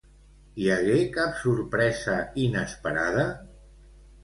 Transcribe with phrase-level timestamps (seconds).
[0.61, 2.17] Hi hagué cap sorpresa
[2.47, 3.29] inesperada?